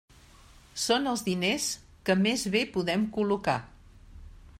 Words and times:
Són 0.83 1.05
els 1.11 1.23
diners 1.27 1.67
que 2.09 2.15
més 2.21 2.45
bé 2.57 2.63
podem 2.79 3.05
col·locar. 3.19 3.59